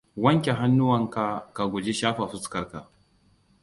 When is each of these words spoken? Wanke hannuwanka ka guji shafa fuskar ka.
Wanke 0.23 0.51
hannuwanka 0.59 1.25
ka 1.55 1.63
guji 1.71 1.93
shafa 1.99 2.23
fuskar 2.31 2.65
ka. 2.71 2.81